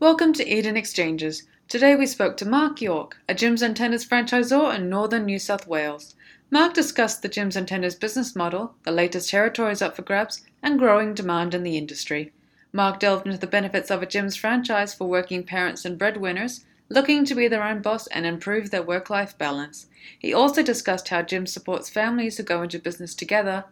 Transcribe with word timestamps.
Welcome 0.00 0.32
to 0.32 0.50
Eden 0.50 0.78
Exchanges. 0.78 1.42
Today 1.68 1.94
we 1.94 2.06
spoke 2.06 2.38
to 2.38 2.48
Mark 2.48 2.80
York, 2.80 3.18
a 3.28 3.34
Jim's 3.34 3.62
Antennas 3.62 4.02
franchisor 4.02 4.74
in 4.74 4.88
northern 4.88 5.26
New 5.26 5.38
South 5.38 5.66
Wales. 5.66 6.14
Mark 6.50 6.72
discussed 6.72 7.20
the 7.20 7.28
Jim's 7.28 7.54
Antennas 7.54 7.96
business 7.96 8.34
model, 8.34 8.74
the 8.84 8.92
latest 8.92 9.28
territories 9.28 9.82
up 9.82 9.94
for 9.94 10.00
grabs, 10.00 10.40
and 10.62 10.78
growing 10.78 11.12
demand 11.12 11.52
in 11.52 11.64
the 11.64 11.76
industry. 11.76 12.32
Mark 12.72 12.98
delved 12.98 13.26
into 13.26 13.36
the 13.36 13.46
benefits 13.46 13.90
of 13.90 14.02
a 14.02 14.06
Jim's 14.06 14.36
franchise 14.36 14.94
for 14.94 15.06
working 15.06 15.44
parents 15.44 15.84
and 15.84 15.98
breadwinners 15.98 16.64
looking 16.88 17.26
to 17.26 17.34
be 17.34 17.46
their 17.46 17.62
own 17.62 17.82
boss 17.82 18.06
and 18.06 18.24
improve 18.24 18.70
their 18.70 18.82
work 18.82 19.10
life 19.10 19.36
balance. 19.36 19.86
He 20.18 20.32
also 20.32 20.62
discussed 20.62 21.10
how 21.10 21.20
Gym 21.20 21.46
supports 21.46 21.90
families 21.90 22.38
who 22.38 22.42
go 22.42 22.62
into 22.62 22.78
business 22.78 23.14
together. 23.14 23.64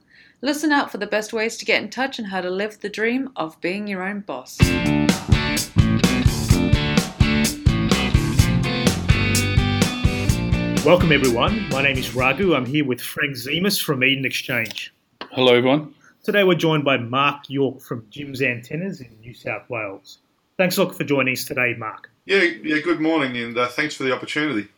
Listen 0.43 0.73
out 0.73 0.91
for 0.93 0.99
the 0.99 1.07
best 1.07 1.33
ways 1.33 1.57
to 1.57 1.65
get 1.65 1.83
in 1.83 1.89
touch 1.89 2.19
and 2.19 2.29
how 2.29 2.43
to 2.43 2.51
live 2.51 2.81
the 2.81 2.91
dream 2.91 3.31
of 3.35 3.59
being 3.63 3.87
your 3.87 4.03
own 4.03 4.21
boss. 4.21 4.59
Welcome, 10.89 11.13
everyone. 11.13 11.69
My 11.69 11.83
name 11.83 11.99
is 11.99 12.15
Raghu. 12.15 12.55
I'm 12.55 12.65
here 12.65 12.83
with 12.83 13.03
Frank 13.03 13.37
Zemas 13.37 13.79
from 13.79 14.03
Eden 14.03 14.25
Exchange. 14.25 14.91
Hello, 15.33 15.55
everyone. 15.55 15.95
Today, 16.25 16.45
we're 16.45 16.55
joined 16.55 16.83
by 16.83 16.97
Mark 16.97 17.51
York 17.51 17.81
from 17.81 18.07
Jim's 18.09 18.41
Antennas 18.41 19.03
in 19.03 19.15
New 19.21 19.35
South 19.35 19.69
Wales. 19.69 20.17
Thanks 20.57 20.79
a 20.79 20.85
lot 20.85 20.97
for 20.97 21.05
joining 21.05 21.35
us 21.35 21.45
today, 21.45 21.75
Mark. 21.77 22.11
Yeah, 22.25 22.43
yeah. 22.63 22.79
Good 22.79 23.03
morning, 23.03 23.37
and 23.37 23.59
uh, 23.59 23.69
thanks 23.69 23.97
for 23.97 24.05
the 24.05 24.15
opportunity. 24.15 24.69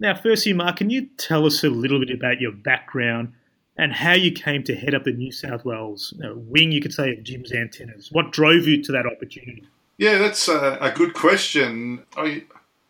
Now, 0.00 0.14
firstly, 0.14 0.52
Mark, 0.52 0.76
can 0.76 0.90
you 0.90 1.06
tell 1.16 1.46
us 1.46 1.64
a 1.64 1.70
little 1.70 1.98
bit 1.98 2.10
about 2.10 2.42
your 2.42 2.52
background 2.52 3.32
and 3.78 3.94
how 3.94 4.12
you 4.12 4.32
came 4.32 4.64
to 4.64 4.76
head 4.76 4.94
up 4.94 5.04
the 5.04 5.12
New 5.12 5.32
South 5.32 5.64
Wales 5.64 6.12
you 6.18 6.24
know, 6.24 6.34
wing, 6.36 6.72
you 6.72 6.82
could 6.82 6.92
say, 6.92 7.12
of 7.12 7.22
Jim's 7.22 7.52
Antennas? 7.52 8.12
What 8.12 8.32
drove 8.32 8.66
you 8.66 8.82
to 8.82 8.92
that 8.92 9.06
opportunity? 9.06 9.64
Yeah, 9.96 10.18
that's 10.18 10.46
a, 10.46 10.76
a 10.78 10.90
good 10.90 11.14
question. 11.14 12.04
I, 12.18 12.42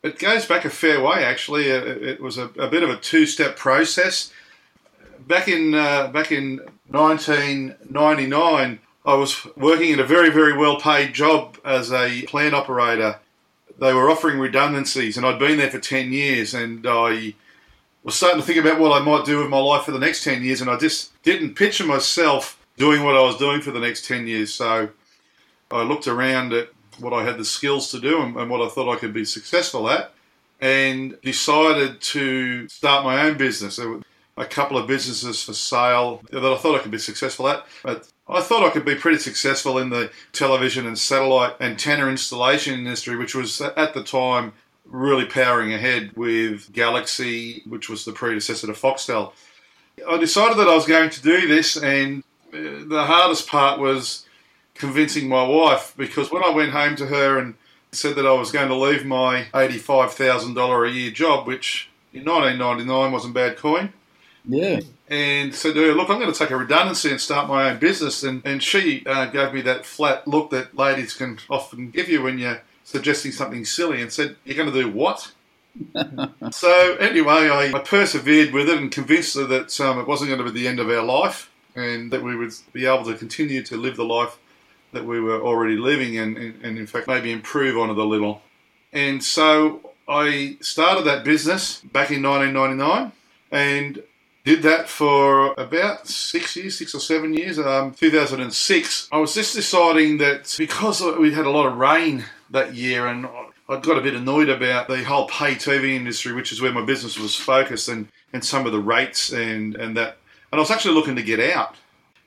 it 0.06 0.18
goes 0.18 0.46
back 0.46 0.64
a 0.64 0.70
fair 0.70 1.02
way, 1.02 1.24
actually. 1.24 1.68
It, 1.68 2.02
it 2.02 2.20
was 2.20 2.38
a, 2.38 2.44
a, 2.58 2.68
bit 2.68 2.82
of 2.82 2.90
a 2.90 2.96
two-step 2.96 3.56
process. 3.56 4.32
Back 5.26 5.48
in 5.48 5.74
uh, 5.74 6.08
back 6.08 6.30
in 6.32 6.60
1999, 6.88 8.78
I 9.04 9.14
was 9.14 9.46
working 9.56 9.90
in 9.90 10.00
a 10.00 10.04
very 10.04 10.30
very 10.30 10.56
well-paid 10.56 11.12
job 11.14 11.58
as 11.64 11.92
a 11.92 12.22
plant 12.22 12.54
operator. 12.54 13.18
They 13.78 13.92
were 13.92 14.08
offering 14.08 14.38
redundancies, 14.38 15.16
and 15.16 15.26
I'd 15.26 15.38
been 15.38 15.58
there 15.58 15.70
for 15.70 15.78
10 15.78 16.12
years, 16.12 16.54
and 16.54 16.86
I 16.86 17.34
was 18.02 18.14
starting 18.14 18.40
to 18.40 18.46
think 18.46 18.58
about 18.58 18.80
what 18.80 18.98
I 18.98 19.04
might 19.04 19.26
do 19.26 19.38
with 19.38 19.50
my 19.50 19.58
life 19.58 19.84
for 19.84 19.90
the 19.90 19.98
next 19.98 20.24
10 20.24 20.42
years, 20.42 20.60
and 20.60 20.70
I 20.70 20.78
just 20.78 21.20
didn't 21.24 21.56
picture 21.56 21.84
myself 21.84 22.58
doing 22.76 23.02
what 23.02 23.16
I 23.16 23.20
was 23.20 23.36
doing 23.36 23.60
for 23.60 23.72
the 23.72 23.80
next 23.80 24.06
10 24.06 24.26
years. 24.26 24.54
So 24.54 24.90
I 25.70 25.82
looked 25.82 26.06
around 26.06 26.52
at 26.52 26.68
what 26.98 27.12
I 27.12 27.24
had 27.24 27.38
the 27.38 27.44
skills 27.44 27.90
to 27.90 28.00
do 28.00 28.22
and, 28.22 28.36
and 28.36 28.50
what 28.50 28.62
I 28.62 28.68
thought 28.68 28.92
I 28.92 28.98
could 28.98 29.12
be 29.12 29.24
successful 29.24 29.88
at, 29.88 30.12
and 30.60 31.20
decided 31.22 32.00
to 32.00 32.68
start 32.68 33.04
my 33.04 33.22
own 33.22 33.36
business. 33.36 33.76
There 33.76 33.88
were 33.88 34.02
a 34.36 34.44
couple 34.44 34.76
of 34.76 34.86
businesses 34.86 35.42
for 35.42 35.52
sale 35.52 36.22
that 36.30 36.44
I 36.44 36.56
thought 36.56 36.76
I 36.76 36.82
could 36.82 36.90
be 36.90 36.98
successful 36.98 37.48
at, 37.48 37.66
but 37.82 38.08
I 38.28 38.40
thought 38.40 38.64
I 38.64 38.70
could 38.70 38.84
be 38.84 38.94
pretty 38.94 39.18
successful 39.18 39.78
in 39.78 39.90
the 39.90 40.10
television 40.32 40.86
and 40.86 40.98
satellite 40.98 41.54
antenna 41.60 42.08
installation 42.08 42.74
industry, 42.74 43.16
which 43.16 43.34
was 43.34 43.60
at 43.60 43.94
the 43.94 44.02
time 44.02 44.52
really 44.84 45.24
powering 45.24 45.72
ahead 45.72 46.12
with 46.16 46.72
Galaxy, 46.72 47.62
which 47.66 47.88
was 47.88 48.04
the 48.04 48.12
predecessor 48.12 48.66
to 48.66 48.72
Foxtel. 48.72 49.32
I 50.08 50.18
decided 50.18 50.58
that 50.58 50.68
I 50.68 50.74
was 50.74 50.86
going 50.86 51.10
to 51.10 51.22
do 51.22 51.48
this, 51.48 51.76
and 51.76 52.22
uh, 52.52 52.84
the 52.86 53.04
hardest 53.06 53.48
part 53.48 53.80
was 53.80 54.25
convincing 54.78 55.28
my 55.28 55.46
wife 55.46 55.94
because 55.96 56.30
when 56.30 56.44
I 56.44 56.50
went 56.50 56.72
home 56.72 56.96
to 56.96 57.06
her 57.06 57.38
and 57.38 57.54
said 57.92 58.16
that 58.16 58.26
I 58.26 58.32
was 58.32 58.52
going 58.52 58.68
to 58.68 58.74
leave 58.74 59.04
my 59.04 59.46
$85,000 59.54 60.88
a 60.88 60.92
year 60.92 61.10
job, 61.10 61.46
which 61.46 61.90
in 62.12 62.24
1999 62.24 63.12
wasn't 63.12 63.34
bad 63.34 63.56
coin. 63.56 63.92
Yeah. 64.48 64.80
And 65.08 65.54
said 65.54 65.74
to 65.74 65.88
her, 65.88 65.94
Look, 65.94 66.10
I'm 66.10 66.20
going 66.20 66.32
to 66.32 66.38
take 66.38 66.50
a 66.50 66.56
redundancy 66.56 67.10
and 67.10 67.20
start 67.20 67.48
my 67.48 67.70
own 67.70 67.78
business. 67.78 68.22
And, 68.22 68.42
and 68.44 68.62
she 68.62 69.04
uh, 69.06 69.26
gave 69.26 69.52
me 69.52 69.60
that 69.62 69.86
flat 69.86 70.26
look 70.26 70.50
that 70.50 70.76
ladies 70.76 71.14
can 71.14 71.38
often 71.48 71.90
give 71.90 72.08
you 72.08 72.22
when 72.22 72.38
you're 72.38 72.62
suggesting 72.84 73.32
something 73.32 73.64
silly 73.64 74.02
and 74.02 74.12
said, 74.12 74.36
You're 74.44 74.56
going 74.56 74.72
to 74.72 74.82
do 74.82 74.90
what? 74.90 75.32
so, 76.50 76.96
anyway, 76.96 77.50
I, 77.50 77.72
I, 77.74 77.78
persevered 77.80 78.52
with 78.52 78.68
it 78.68 78.78
and 78.78 78.90
convinced 78.90 79.36
her 79.36 79.44
that 79.44 79.78
um, 79.80 79.98
it 79.98 80.08
wasn't 80.08 80.30
going 80.30 80.38
to 80.38 80.50
be 80.50 80.58
the 80.58 80.68
end 80.68 80.80
of 80.80 80.88
our 80.88 81.02
life 81.02 81.50
and 81.74 82.10
that 82.10 82.22
we 82.22 82.34
would 82.34 82.52
be 82.72 82.86
able 82.86 83.04
to 83.04 83.14
continue 83.14 83.62
to 83.64 83.76
live 83.76 83.96
the 83.96 84.04
life 84.04 84.38
that 84.96 85.04
we 85.04 85.20
were 85.20 85.40
already 85.40 85.76
living 85.76 86.18
and, 86.18 86.36
and, 86.36 86.78
in 86.78 86.86
fact 86.86 87.06
maybe 87.06 87.30
improve 87.30 87.76
on 87.78 87.90
it 87.90 87.98
a 87.98 88.04
little. 88.04 88.42
And 88.92 89.22
so 89.22 89.92
I 90.08 90.56
started 90.60 91.04
that 91.04 91.22
business 91.22 91.80
back 91.82 92.10
in 92.10 92.22
1999 92.22 93.12
and 93.50 94.02
did 94.44 94.62
that 94.62 94.88
for 94.88 95.54
about 95.58 96.06
six 96.06 96.56
years, 96.56 96.78
six 96.78 96.94
or 96.94 97.00
seven 97.00 97.34
years. 97.34 97.58
Um, 97.58 97.92
2006, 97.92 99.08
I 99.12 99.18
was 99.18 99.34
just 99.34 99.54
deciding 99.54 100.18
that 100.18 100.54
because 100.56 101.02
we'd 101.18 101.34
had 101.34 101.46
a 101.46 101.50
lot 101.50 101.66
of 101.66 101.76
rain 101.76 102.24
that 102.50 102.74
year 102.74 103.06
and 103.06 103.26
I 103.68 103.80
got 103.80 103.98
a 103.98 104.00
bit 104.00 104.14
annoyed 104.14 104.48
about 104.48 104.86
the 104.86 105.02
whole 105.02 105.26
pay 105.26 105.56
TV 105.56 105.94
industry, 105.96 106.32
which 106.32 106.52
is 106.52 106.62
where 106.62 106.72
my 106.72 106.84
business 106.84 107.18
was 107.18 107.34
focused, 107.34 107.88
and, 107.88 108.06
and 108.32 108.44
some 108.44 108.64
of 108.64 108.72
the 108.72 108.78
rates 108.78 109.32
and, 109.32 109.74
and 109.74 109.96
that. 109.96 110.18
And 110.52 110.60
I 110.60 110.62
was 110.62 110.70
actually 110.70 110.94
looking 110.94 111.16
to 111.16 111.22
get 111.22 111.40
out. 111.40 111.74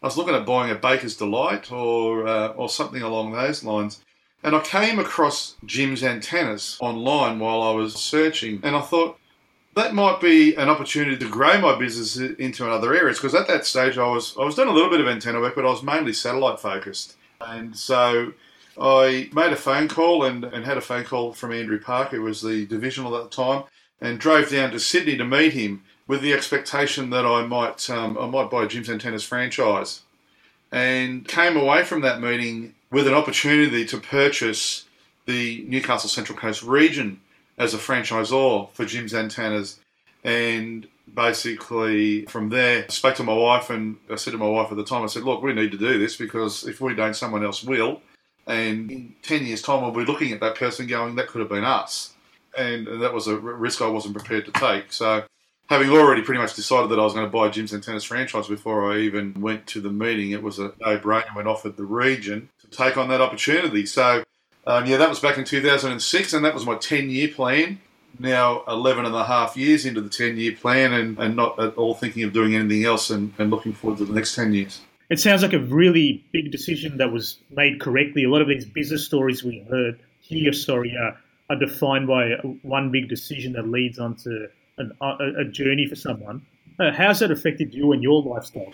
I 0.02 0.08
was 0.08 0.18
looking 0.18 0.36
at 0.36 0.46
buying 0.46 0.72
a 0.72 0.76
Baker's 0.76 1.18
Delight 1.18 1.72
or 1.72 2.28
uh, 2.28 2.50
or 2.50 2.70
something 2.70 3.02
along 3.02 3.32
those 3.32 3.64
lines. 3.64 4.04
And 4.42 4.56
I 4.56 4.62
came 4.62 5.00
across 5.00 5.56
Jim's 5.66 6.02
Antennas 6.02 6.78
online 6.80 7.40
while 7.40 7.62
I 7.62 7.72
was 7.72 7.96
searching, 7.96 8.62
and 8.64 8.76
I 8.76 8.82
thought 8.82 9.20
that 9.76 9.94
might 9.94 10.22
be 10.22 10.56
an 10.56 10.70
opportunity 10.70 11.18
to 11.18 11.30
grow 11.30 11.60
my 11.60 11.78
business 11.78 12.18
into 12.18 12.66
another 12.66 12.94
areas. 12.94 13.18
Because 13.18 13.36
at 13.36 13.48
that 13.48 13.66
stage, 13.66 13.98
I 13.98 14.08
was 14.08 14.36
I 14.38 14.46
was 14.46 14.56
doing 14.56 14.70
a 14.70 14.74
little 14.74 14.90
bit 14.90 15.02
of 15.02 15.08
antenna 15.08 15.42
work, 15.42 15.56
but 15.56 15.66
I 15.66 15.70
was 15.70 15.84
mainly 15.84 16.14
satellite 16.14 16.60
focused. 16.60 17.18
And 17.42 17.76
so 17.76 18.34
I 18.80 19.30
made 19.34 19.52
a 19.52 19.58
phone 19.58 19.88
call 19.88 20.24
and, 20.24 20.46
and 20.46 20.66
had 20.66 20.78
a 20.78 20.82
phone 20.82 21.04
call 21.04 21.34
from 21.34 21.52
Andrew 21.52 21.80
Parker, 21.80 22.18
who 22.18 22.24
was 22.24 22.42
the 22.42 22.66
divisional 22.66 23.16
at 23.18 23.24
the 23.30 23.36
time, 23.36 23.64
and 24.00 24.20
drove 24.20 24.50
down 24.50 24.72
to 24.72 24.80
Sydney 24.80 25.18
to 25.18 25.26
meet 25.26 25.54
him 25.54 25.84
with 26.10 26.22
the 26.22 26.34
expectation 26.34 27.12
that 27.12 27.24
I 27.24 27.46
might 27.46 27.88
um, 27.90 28.18
I 28.18 28.26
might 28.26 28.50
buy 28.50 28.64
a 28.64 28.68
Jim's 28.68 28.90
Antennas 28.90 29.24
franchise, 29.24 30.02
and 30.72 31.26
came 31.26 31.56
away 31.56 31.84
from 31.86 32.02
that 32.02 32.20
meeting 32.20 32.74
with 32.92 33.08
an 33.08 33.14
opportunity 33.14 33.86
to 33.86 34.00
purchase 34.00 34.86
the 35.28 35.64
Newcastle 35.68 36.10
Central 36.10 36.38
Coast 36.38 36.64
region 36.64 37.22
as 37.60 37.76
a 37.76 37.78
franchisor 37.78 38.72
for 38.72 38.86
Jim's 38.86 39.14
Antennas, 39.14 39.80
and 40.24 40.88
basically 41.14 42.26
from 42.26 42.50
there 42.50 42.86
I 42.86 42.88
spoke 42.88 43.16
to 43.16 43.24
my 43.24 43.34
wife 43.34 43.70
and 43.70 43.98
I 44.12 44.16
said 44.16 44.32
to 44.32 44.38
my 44.38 44.48
wife 44.48 44.72
at 44.72 44.78
the 44.78 44.84
time 44.84 45.04
I 45.04 45.08
said 45.08 45.24
look 45.24 45.42
we 45.42 45.54
need 45.54 45.72
to 45.72 45.78
do 45.78 45.98
this 45.98 46.16
because 46.16 46.68
if 46.68 46.82
we 46.82 46.94
don't 46.94 47.16
someone 47.16 47.44
else 47.44 47.64
will. 47.64 48.02
And 48.46 48.92
in 48.92 49.16
10 49.24 49.46
years 49.48 49.64
time 49.64 49.82
we'll 49.82 49.92
be 49.92 50.06
looking 50.06 50.34
at 50.34 50.40
that 50.42 50.54
person 50.54 50.86
going 50.86 51.16
that 51.16 51.28
could 51.28 51.40
have 51.40 51.50
been 51.50 51.64
us. 51.64 52.14
And, 52.56 52.88
and 52.88 53.02
that 53.02 53.12
was 53.12 53.26
a 53.26 53.38
risk 53.38 53.82
I 53.82 53.88
wasn't 53.88 54.16
prepared 54.16 54.46
to 54.46 54.52
take. 54.52 54.94
So 54.94 55.24
having 55.70 55.90
already 55.92 56.24
pretty 56.24 56.42
much 56.42 56.56
decided 56.56 56.90
that 56.90 57.00
I 57.00 57.04
was 57.04 57.14
going 57.14 57.26
to 57.26 57.32
buy 57.32 57.48
a 57.48 57.52
Jim's 57.52 57.74
Antennas 57.74 58.04
franchise 58.04 58.48
before 58.48 58.92
I 58.92 59.00
even 59.00 59.40
went 59.40 59.68
to 59.68 59.82
the 59.82 59.92
meeting, 59.92 60.32
it 60.32 60.42
was 60.42 60.58
a 60.58 60.74
no-brainer 60.82 61.36
when 61.36 61.48
offered 61.48 61.78
the 61.78 61.86
region 61.86 62.50
to 62.62 62.68
take 62.68 62.98
on 62.98 63.08
that 63.10 63.22
opportunity. 63.22 63.86
So, 63.86 64.24
um, 64.66 64.88
yeah, 64.88 64.98
that 64.98 65.08
was 65.08 65.20
back 65.20 65.38
in 65.38 65.46
2006, 65.46 66.34
and 66.34 66.44
that 66.44 66.56
was 66.56 66.66
my 66.66 66.76
10-year 66.76 67.30
plan. 67.30 67.80
Now, 68.18 68.64
11 68.68 69.06
and 69.06 69.16
a 69.16 69.24
half 69.24 69.56
years 69.56 69.86
into 69.86 70.02
the 70.02 70.10
10-year 70.10 70.54
plan 70.54 70.92
and, 70.92 71.20
and 71.20 71.36
not 71.36 71.60
at 71.60 71.76
all 71.76 71.94
thinking 71.94 72.24
of 72.24 72.34
doing 72.34 72.56
anything 72.56 72.84
else 72.84 73.12
and, 73.12 73.32
and 73.38 73.52
looking 73.52 73.74
forward 73.74 74.00
to 74.00 74.06
the 74.06 74.14
next 74.14 74.36
10 74.36 74.54
years. 74.54 74.82
It 75.12 75.20
sounds 75.20 75.44
like 75.44 75.54
a 75.54 75.60
really 75.60 76.24
big 76.32 76.52
decision 76.52 76.98
that 76.98 77.12
was 77.12 77.40
made 77.52 77.80
correctly. 77.80 78.24
A 78.24 78.30
lot 78.30 78.42
of 78.42 78.48
these 78.48 78.66
business 78.66 79.06
stories 79.06 79.44
we 79.44 79.60
heard, 79.70 80.00
here, 80.22 80.52
sorry, 80.52 80.98
are, 80.98 81.18
are 81.50 81.60
defined 81.60 82.08
by 82.08 82.32
one 82.64 82.92
big 82.92 83.08
decision 83.08 83.54
that 83.54 83.68
leads 83.68 84.00
on 84.00 84.16
to 84.18 84.50
an, 84.80 84.92
a, 85.02 85.42
a, 85.42 85.46
journey 85.46 85.88
for 85.88 85.96
someone. 85.96 86.46
Uh, 86.80 86.92
how's 86.92 87.20
that 87.20 87.32
affected 87.32 87.74
you 87.74 87.92
and 87.92 88.02
your 88.02 88.22
lifestyle? 88.24 88.74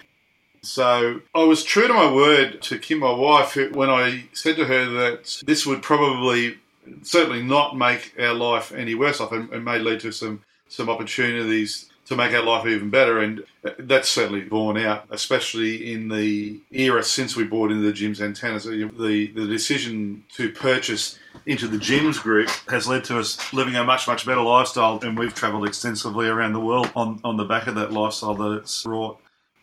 So 0.62 1.22
I 1.34 1.44
was 1.44 1.63
true 1.63 1.88
to 1.88 1.94
my 1.94 2.12
word 2.12 2.62
to 2.63 2.80
Kim, 2.80 3.00
my 3.00 3.13
wife, 3.13 3.56
when 3.74 3.90
I 3.90 4.25
said 4.34 4.56
to 4.56 4.66
her 4.66 4.86
that 4.86 5.44
this 5.46 5.66
would 5.66 5.81
probably, 5.84 6.57
certainly 7.04 7.44
not 7.44 7.78
make 7.78 8.13
our 8.19 8.34
life 8.34 8.72
any 8.72 8.96
worse 8.96 9.19
off, 9.19 9.31
and, 9.31 9.50
and 9.52 9.63
may 9.63 9.80
lead 9.80 10.00
to 10.02 10.12
some 10.12 10.44
some 10.68 10.90
opportunities 10.90 11.92
to 12.06 12.16
make 12.16 12.34
our 12.34 12.44
life 12.44 12.66
even 12.66 12.90
better. 12.90 13.19
And 13.19 13.44
that's 13.80 14.10
certainly 14.10 14.42
borne 14.42 14.78
out, 14.78 15.06
especially 15.10 15.94
in 15.94 16.07
the 16.10 16.60
era 16.72 17.04
since 17.04 17.36
we 17.36 17.44
bought 17.44 17.72
into 17.72 17.84
the 17.84 17.94
Jim's 17.94 18.22
Antennas. 18.22 18.66
The, 18.66 19.31
the 19.36 19.48
decision 19.48 20.24
to 20.36 20.52
purchase 20.52 21.18
into 21.46 21.68
the 21.68 21.78
Jim's 21.78 22.19
group 22.19 22.50
has 22.69 22.88
led 22.88 23.04
to 23.06 23.19
us 23.19 23.54
living 23.54 23.75
a 23.75 23.84
much, 23.84 24.07
much 24.07 24.25
better 24.25 24.42
lifestyle. 24.42 25.00
And 25.02 25.18
we've 25.18 25.34
travelled 25.34 25.68
extensively 25.68 26.28
around 26.28 26.54
the 26.54 26.60
world 26.60 26.92
on, 26.96 27.19
on 27.24 27.38
the 27.38 27.46
back 27.46 27.68
of 27.68 27.75
that 27.75 27.92
lifestyle 27.92 28.36
that 28.36 28.58
it's 28.58 28.84
brought. 28.84 29.19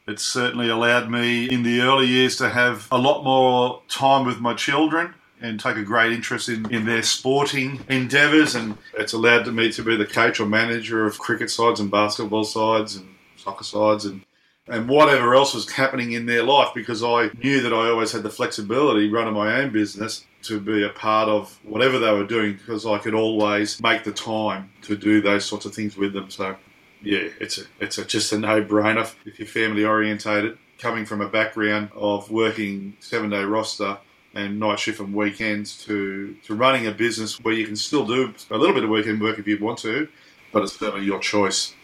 It's 0.09 0.25
certainly 0.25 0.69
allowed 0.69 1.11
me 1.11 1.49
in 1.49 1.63
the 1.63 1.81
early 1.81 2.07
years 2.07 2.37
to 2.37 2.51
have 2.51 2.89
a 2.91 2.99
lot 2.99 3.23
more 3.23 3.83
time 3.89 4.27
with 4.27 4.41
my 4.41 4.53
children 4.53 5.15
and 5.43 5.59
take 5.59 5.77
a 5.77 5.83
great 5.83 6.13
interest 6.13 6.49
in, 6.49 6.73
in 6.73 6.87
their 6.87 7.03
sporting 7.03 7.81
endeavours. 7.89 8.55
And 8.55 8.79
it's 8.95 9.13
allowed 9.13 9.47
me 9.53 9.73
to 9.73 9.83
be 9.83 9.97
the 9.97 10.07
coach 10.07 10.41
or 10.41 10.47
manager 10.47 11.07
of 11.07 11.19
cricket 11.19 11.51
sides 11.51 11.81
and 11.81 11.91
basketball 11.91 12.45
sides 12.45 12.97
and 12.97 13.15
soccer 13.37 13.65
sides 13.65 14.05
and 14.05 14.25
and 14.69 14.89
whatever 14.89 15.35
else 15.35 15.55
was 15.55 15.71
happening 15.71 16.13
in 16.13 16.27
their 16.27 16.45
life 16.45 16.73
because 16.73 17.03
I 17.03 17.31
knew 17.43 17.61
that 17.63 17.73
I 17.73 17.91
always 17.91 18.13
had 18.13 18.23
the 18.23 18.31
flexibility 18.31 19.11
running 19.11 19.35
my 19.35 19.61
own 19.61 19.73
business 19.73 20.25
to 20.43 20.61
be 20.61 20.85
a 20.85 20.89
part 20.89 21.29
of 21.29 21.59
whatever 21.65 21.99
they 21.99 22.13
were 22.13 22.27
doing 22.27 22.55
because 22.55 22.87
I 22.87 22.99
could 22.99 23.15
always 23.15 23.81
make 23.83 24.05
the 24.05 24.13
time 24.13 24.71
to 24.83 24.97
do 24.97 25.21
those 25.21 25.45
sorts 25.45 25.67
of 25.67 25.75
things 25.75 25.97
with 25.97 26.13
them. 26.13 26.31
So 26.31 26.57
yeah, 27.03 27.29
it's 27.41 27.59
a, 27.59 27.63
it's 27.81 27.99
a, 27.99 28.05
just 28.05 28.33
a 28.33 28.39
no-brainer 28.39 29.13
if 29.25 29.39
you're 29.39 29.49
family 29.49 29.85
orientated. 29.85 30.59
Coming 30.79 31.07
from 31.07 31.21
a 31.21 31.29
background 31.29 31.91
of 31.95 32.31
working 32.31 32.97
seven-day 32.99 33.45
roster 33.45 33.99
and 34.35 34.59
night 34.59 34.79
shift 34.79 35.01
and 35.01 35.15
weekends 35.15 35.85
to, 35.85 36.35
to 36.45 36.55
running 36.55 36.87
a 36.87 36.93
business 36.93 37.41
where 37.41 37.55
you 37.55 37.67
can 37.67 37.77
still 37.77 38.07
do 38.07 38.35
a 38.51 38.57
little 38.57 38.75
bit 38.75 38.85
of 38.85 38.91
weekend 38.91 39.21
work 39.21 39.39
if 39.39 39.47
you 39.47 39.59
want 39.59 39.79
to, 39.79 40.09
but 40.53 40.63
it's 40.63 40.79
certainly 40.79 41.05
your 41.05 41.19
choice. 41.19 41.75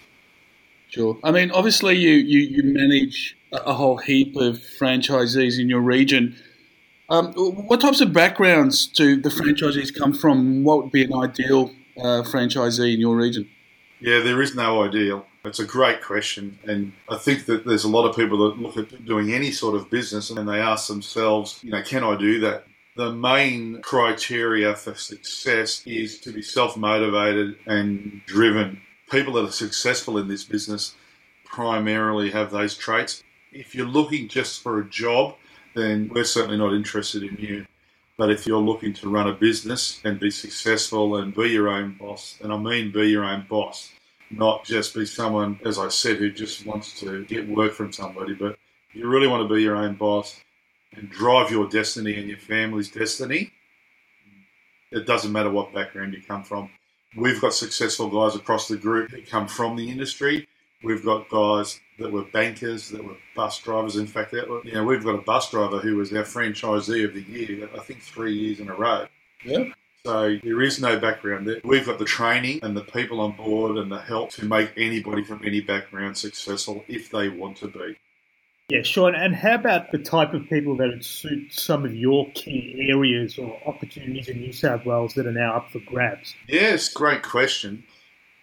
Sure. 0.88 1.18
I 1.22 1.30
mean, 1.30 1.50
obviously, 1.50 1.96
you, 1.96 2.12
you, 2.12 2.40
you 2.40 2.62
manage 2.64 3.36
a 3.52 3.74
whole 3.74 3.98
heap 3.98 4.36
of 4.36 4.58
franchisees 4.80 5.60
in 5.60 5.68
your 5.68 5.80
region. 5.80 6.36
Um, 7.10 7.32
what 7.34 7.80
types 7.80 8.00
of 8.00 8.12
backgrounds 8.12 8.86
do 8.86 9.20
the 9.20 9.28
franchisees 9.28 9.94
come 9.94 10.12
from? 10.12 10.64
What 10.64 10.82
would 10.82 10.92
be 10.92 11.04
an 11.04 11.14
ideal 11.14 11.70
uh, 11.98 12.22
franchisee 12.22 12.94
in 12.94 13.00
your 13.00 13.16
region? 13.16 13.48
Yeah, 14.00 14.20
there 14.20 14.40
is 14.40 14.54
no 14.54 14.82
ideal. 14.82 15.26
It's 15.44 15.58
a 15.58 15.64
great 15.64 16.02
question, 16.02 16.58
and 16.64 16.92
I 17.08 17.16
think 17.16 17.46
that 17.46 17.64
there's 17.64 17.84
a 17.84 17.88
lot 17.88 18.08
of 18.08 18.14
people 18.14 18.38
that 18.38 18.60
look 18.60 18.76
at 18.76 19.04
doing 19.04 19.32
any 19.32 19.50
sort 19.50 19.74
of 19.74 19.90
business 19.90 20.30
and 20.30 20.48
they 20.48 20.60
ask 20.60 20.88
themselves, 20.88 21.60
you 21.62 21.70
know, 21.70 21.82
can 21.82 22.04
I 22.04 22.16
do 22.16 22.40
that? 22.40 22.64
The 22.96 23.12
main 23.12 23.80
criteria 23.80 24.74
for 24.74 24.94
success 24.94 25.82
is 25.86 26.18
to 26.20 26.32
be 26.32 26.42
self 26.42 26.76
motivated 26.76 27.56
and 27.66 28.20
driven 28.26 28.82
people 29.10 29.34
that 29.34 29.44
are 29.44 29.52
successful 29.52 30.18
in 30.18 30.28
this 30.28 30.44
business 30.44 30.94
primarily 31.44 32.30
have 32.30 32.50
those 32.50 32.76
traits. 32.76 33.22
If 33.52 33.74
you're 33.74 33.86
looking 33.86 34.28
just 34.28 34.62
for 34.62 34.80
a 34.80 34.88
job, 34.88 35.36
then 35.74 36.10
we're 36.12 36.24
certainly 36.24 36.58
not 36.58 36.74
interested 36.74 37.22
in 37.22 37.36
you. 37.38 37.66
But 38.18 38.30
if 38.30 38.48
you're 38.48 38.58
looking 38.58 38.92
to 38.94 39.08
run 39.08 39.28
a 39.28 39.32
business 39.32 40.00
and 40.02 40.18
be 40.18 40.32
successful 40.32 41.16
and 41.16 41.32
be 41.32 41.50
your 41.50 41.68
own 41.68 41.96
boss, 42.00 42.36
and 42.42 42.52
I 42.52 42.58
mean 42.58 42.90
be 42.90 43.08
your 43.08 43.24
own 43.24 43.46
boss, 43.48 43.92
not 44.28 44.64
just 44.64 44.92
be 44.92 45.06
someone, 45.06 45.60
as 45.64 45.78
I 45.78 45.88
said, 45.88 46.16
who 46.16 46.32
just 46.32 46.66
wants 46.66 46.98
to 47.00 47.24
get 47.26 47.48
work 47.48 47.72
from 47.72 47.92
somebody, 47.92 48.34
but 48.34 48.58
you 48.92 49.06
really 49.06 49.28
want 49.28 49.48
to 49.48 49.54
be 49.54 49.62
your 49.62 49.76
own 49.76 49.94
boss 49.94 50.40
and 50.94 51.08
drive 51.08 51.52
your 51.52 51.68
destiny 51.68 52.16
and 52.16 52.28
your 52.28 52.38
family's 52.38 52.90
destiny. 52.90 53.52
It 54.90 55.06
doesn't 55.06 55.32
matter 55.32 55.50
what 55.50 55.72
background 55.72 56.12
you 56.12 56.20
come 56.20 56.42
from. 56.42 56.70
We've 57.16 57.40
got 57.40 57.54
successful 57.54 58.08
guys 58.08 58.34
across 58.34 58.66
the 58.66 58.76
group 58.76 59.12
that 59.12 59.30
come 59.30 59.46
from 59.46 59.76
the 59.76 59.88
industry. 59.88 60.48
We've 60.82 61.04
got 61.04 61.28
guys 61.28 61.80
that 61.98 62.12
were 62.12 62.22
bankers, 62.22 62.90
that 62.90 63.02
were 63.02 63.16
bus 63.34 63.58
drivers. 63.58 63.96
In 63.96 64.06
fact, 64.06 64.30
that, 64.30 64.46
you 64.64 64.72
know, 64.72 64.84
we've 64.84 65.02
got 65.02 65.16
a 65.16 65.22
bus 65.22 65.50
driver 65.50 65.78
who 65.78 65.96
was 65.96 66.12
our 66.12 66.22
franchisee 66.22 67.04
of 67.04 67.14
the 67.14 67.22
year, 67.22 67.68
I 67.74 67.80
think 67.80 68.00
three 68.00 68.34
years 68.34 68.60
in 68.60 68.68
a 68.68 68.74
row. 68.74 69.06
Yeah. 69.44 69.64
So 70.06 70.38
there 70.42 70.62
is 70.62 70.80
no 70.80 70.98
background 70.98 71.48
there. 71.48 71.60
We've 71.64 71.84
got 71.84 71.98
the 71.98 72.04
training 72.04 72.60
and 72.62 72.76
the 72.76 72.84
people 72.84 73.20
on 73.20 73.32
board 73.32 73.76
and 73.76 73.90
the 73.90 74.00
help 74.00 74.30
to 74.32 74.44
make 74.44 74.70
anybody 74.76 75.24
from 75.24 75.42
any 75.44 75.60
background 75.60 76.16
successful 76.16 76.84
if 76.86 77.10
they 77.10 77.28
want 77.28 77.56
to 77.58 77.68
be. 77.68 77.98
Yeah, 78.68 78.82
Sean. 78.82 79.14
And 79.14 79.34
how 79.34 79.54
about 79.54 79.92
the 79.92 79.98
type 79.98 80.34
of 80.34 80.48
people 80.48 80.76
that 80.76 80.88
would 80.88 81.04
suit 81.04 81.52
some 81.52 81.84
of 81.84 81.94
your 81.94 82.30
key 82.34 82.88
areas 82.90 83.38
or 83.38 83.58
opportunities 83.66 84.28
in 84.28 84.40
New 84.40 84.52
South 84.52 84.84
Wales 84.84 85.14
that 85.14 85.26
are 85.26 85.32
now 85.32 85.56
up 85.56 85.72
for 85.72 85.80
grabs? 85.80 86.34
Yes, 86.46 86.88
great 86.88 87.22
question. 87.22 87.82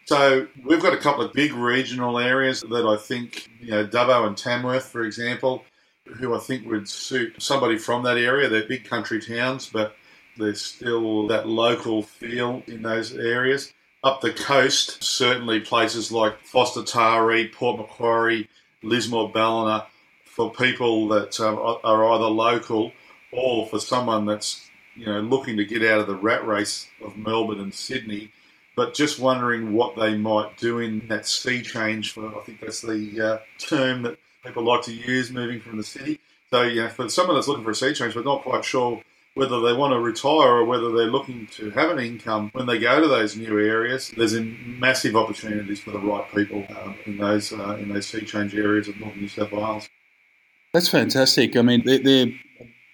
So 0.06 0.48
we've 0.64 0.82
got 0.82 0.94
a 0.94 0.98
couple 0.98 1.24
of 1.24 1.34
big 1.34 1.54
regional 1.54 2.20
areas 2.20 2.62
that 2.62 2.86
I 2.86 2.96
think, 2.96 3.50
you 3.60 3.72
know, 3.72 3.88
Dubbo 3.88 4.28
and 4.28 4.38
Tamworth, 4.38 4.86
for 4.86 5.04
example, 5.04 5.64
who 6.06 6.36
I 6.36 6.40
think 6.40 6.68
would 6.68 6.88
suit 6.88 7.42
somebody 7.42 7.80
from 7.80 8.04
that 8.04 8.18
area. 8.18 8.48
They're 8.48 8.68
big 8.68 8.86
country 8.86 9.20
towns, 9.20 9.68
but 9.68 9.96
there's 10.38 10.62
still 10.62 11.26
that 11.28 11.48
local 11.48 12.04
feel 12.04 12.62
in 12.68 12.84
those 12.84 13.16
areas. 13.16 13.74
Up 14.04 14.22
the 14.22 14.32
coast, 14.32 15.04
certainly 15.04 15.60
places 15.60 16.12
like 16.12 16.40
Forster 16.46 16.82
Taree, 16.82 17.52
Port 17.52 17.80
Macquarie, 17.80 18.48
Lismore, 18.84 19.32
Ballina, 19.32 19.88
for 20.26 20.52
people 20.52 21.08
that 21.08 21.40
um, 21.40 21.58
are 21.84 22.14
either 22.14 22.26
local 22.26 22.92
or 23.32 23.66
for 23.66 23.80
someone 23.80 24.26
that's 24.26 24.70
you 24.96 25.08
know 25.08 25.22
looking 25.22 25.58
to 25.58 25.66
get 25.66 25.84
out 25.84 26.00
of 26.00 26.06
the 26.06 26.16
rat 26.16 26.46
race 26.46 26.88
of 27.04 27.18
Melbourne 27.18 27.60
and 27.60 27.74
Sydney, 27.74 28.32
but 28.76 28.94
just 28.94 29.20
wondering 29.20 29.74
what 29.74 29.96
they 29.96 30.16
might 30.16 30.58
do 30.58 30.80
in 30.80 31.08
that 31.08 31.26
sea 31.26 31.62
change. 31.62 32.12
For 32.12 32.28
I 32.28 32.42
think 32.42 32.62
that's 32.62 32.82
the 32.82 33.22
uh, 33.22 33.38
term 33.60 34.04
that 34.04 34.18
people 34.44 34.64
like 34.64 34.84
to 34.84 34.94
use, 34.94 35.32
moving 35.32 35.60
from 35.60 35.78
the 35.78 35.84
city. 35.84 36.20
So 36.52 36.70
know, 36.70 36.90
for 36.90 37.10
someone 37.10 37.36
that's 37.36 37.48
looking 37.48 37.64
for 37.64 37.72
a 37.72 37.76
sea 37.76 37.94
change 37.94 38.14
but 38.14 38.26
not 38.26 38.44
quite 38.44 38.64
sure 38.64 39.02
whether 39.34 39.60
they 39.60 39.74
want 39.74 39.92
to 39.92 40.00
retire 40.00 40.48
or 40.48 40.66
whether 40.66 40.92
they're 40.92 41.08
looking 41.08 41.48
to 41.48 41.70
have 41.72 41.90
an 41.90 42.00
income 42.00 42.50
when 42.54 42.66
they 42.66 42.80
go 42.80 43.02
to 43.02 43.08
those 43.08 43.36
new 43.36 43.60
areas, 43.60 44.10
there's 44.16 44.34
massive 44.34 45.16
opportunities 45.16 45.82
for 45.82 45.92
the 45.92 46.00
right 46.00 46.26
people 46.34 46.66
um, 46.82 46.96
in 47.06 47.18
those 47.18 47.52
uh, 47.52 47.76
in 47.76 47.90
those 47.90 48.08
sea 48.08 48.22
change 48.22 48.56
areas 48.56 48.88
of 48.88 48.98
northern 49.00 49.22
New 49.22 49.28
South 49.28 49.52
Wales. 49.52 49.90
That's 50.74 50.88
fantastic. 50.90 51.56
I 51.58 51.62
mean, 51.62 51.84
they, 51.86 51.98
they've 51.98 52.38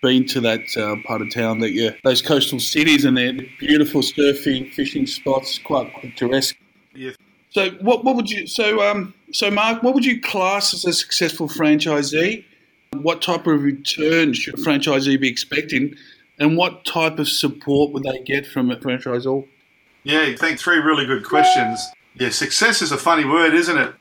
been 0.02 0.26
to 0.26 0.42
that 0.42 0.76
uh, 0.78 0.96
part 1.08 1.22
of 1.22 1.32
town 1.32 1.60
that 1.60 1.72
you 1.72 1.94
those 2.04 2.22
coastal 2.22 2.60
cities 2.60 3.06
and 3.06 3.18
they're 3.18 3.34
beautiful 3.60 4.02
surfing, 4.02 4.72
fishing 4.74 5.06
spots, 5.06 5.60
quite 5.60 5.94
picturesque. 6.02 6.58
Yeah. 6.94 7.12
So, 7.50 7.72
what, 7.82 8.04
what 8.04 8.16
would 8.16 8.30
you? 8.30 8.48
So, 8.48 8.82
um, 8.82 9.14
so 9.32 9.52
Mark, 9.52 9.84
what 9.84 9.94
would 9.94 10.06
you 10.06 10.22
class 10.22 10.74
as 10.74 10.86
a 10.86 10.94
successful 10.94 11.48
franchisee? 11.48 12.46
What 12.94 13.22
type 13.22 13.48
of 13.48 13.64
return 13.64 14.34
should 14.34 14.56
a 14.56 14.58
franchisee 14.58 15.20
be 15.20 15.30
expecting, 15.30 15.96
and 16.40 16.58
what 16.58 16.86
type 16.86 17.20
of 17.20 17.28
support 17.28 17.92
would 17.94 18.04
they 18.04 18.20
get 18.20 18.46
from 18.46 18.72
a 18.72 18.78
franchisor? 18.78 19.48
Yeah, 20.04 20.22
I 20.22 20.36
think 20.36 20.60
three 20.60 20.78
really 20.78 21.06
good 21.06 21.26
questions. 21.26 21.80
Yeah, 22.16 22.30
success 22.30 22.82
is 22.82 22.92
a 22.92 22.98
funny 22.98 23.26
word, 23.26 23.54
isn't 23.54 23.78
it? 23.78 23.94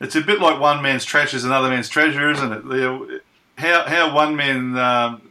It's 0.00 0.14
a 0.14 0.20
bit 0.20 0.40
like 0.40 0.60
one 0.60 0.82
man's 0.82 1.04
trash 1.04 1.34
is 1.34 1.44
another 1.44 1.68
man's 1.68 1.88
treasure, 1.88 2.30
isn't 2.30 2.52
it? 2.52 3.22
how 3.58 3.84
how 3.86 4.14
one 4.14 4.36
man 4.36 4.76
um, 4.78 5.22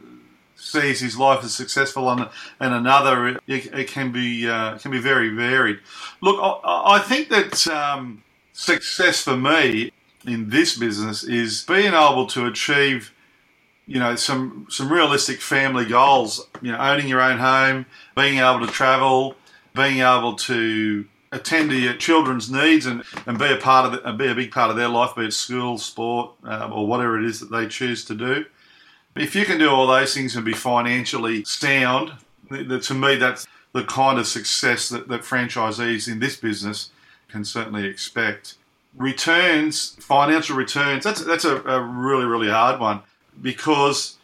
sees 0.58 1.00
his 1.00 1.16
life 1.16 1.44
as 1.44 1.54
successful 1.54 2.10
and, 2.10 2.28
and 2.60 2.74
another 2.74 3.28
it, 3.28 3.40
it 3.46 3.88
can 3.88 4.12
be 4.12 4.48
uh, 4.48 4.76
can 4.78 4.90
be 4.90 4.98
very 4.98 5.30
varied. 5.30 5.78
Look, 6.20 6.38
I, 6.42 6.96
I 6.96 6.98
think 6.98 7.28
that 7.28 7.66
um, 7.68 8.22
success 8.52 9.22
for 9.22 9.36
me 9.36 9.92
in 10.26 10.50
this 10.50 10.76
business 10.76 11.24
is 11.24 11.64
being 11.64 11.94
able 11.94 12.26
to 12.26 12.46
achieve 12.46 13.12
you 13.86 13.98
know 13.98 14.16
some 14.16 14.66
some 14.68 14.92
realistic 14.92 15.40
family 15.40 15.86
goals. 15.86 16.46
You 16.60 16.72
know, 16.72 16.78
owning 16.78 17.08
your 17.08 17.22
own 17.22 17.38
home, 17.38 17.86
being 18.16 18.38
able 18.38 18.66
to 18.66 18.72
travel, 18.72 19.36
being 19.74 20.00
able 20.00 20.34
to 20.34 21.06
attend 21.30 21.70
to 21.70 21.76
your 21.76 21.94
children's 21.94 22.50
needs 22.50 22.86
and, 22.86 23.02
and 23.26 23.38
be 23.38 23.52
a 23.52 23.56
part 23.56 23.86
of 23.86 23.94
it, 23.94 24.18
be 24.18 24.28
a 24.28 24.34
big 24.34 24.50
part 24.50 24.70
of 24.70 24.76
their 24.76 24.88
life, 24.88 25.14
be 25.14 25.26
it 25.26 25.32
school, 25.32 25.76
sport, 25.76 26.32
um, 26.44 26.72
or 26.72 26.86
whatever 26.86 27.18
it 27.18 27.24
is 27.26 27.40
that 27.40 27.50
they 27.50 27.66
choose 27.66 28.04
to 28.06 28.14
do. 28.14 28.44
If 29.16 29.34
you 29.34 29.44
can 29.44 29.58
do 29.58 29.68
all 29.68 29.86
those 29.86 30.14
things 30.14 30.36
and 30.36 30.44
be 30.44 30.52
financially 30.52 31.44
sound, 31.44 32.12
to 32.50 32.94
me, 32.94 33.16
that's 33.16 33.46
the 33.72 33.84
kind 33.84 34.18
of 34.18 34.26
success 34.26 34.88
that, 34.88 35.08
that 35.08 35.22
franchisees 35.22 36.10
in 36.10 36.20
this 36.20 36.36
business 36.36 36.90
can 37.28 37.44
certainly 37.44 37.86
expect. 37.86 38.54
Returns, 38.96 39.96
financial 40.00 40.56
returns, 40.56 41.04
that's, 41.04 41.22
that's 41.24 41.44
a, 41.44 41.56
a 41.64 41.80
really, 41.80 42.24
really 42.24 42.48
hard 42.48 42.80
one 42.80 43.00
because 43.42 44.16